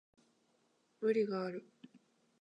[0.99, 1.63] 無理がある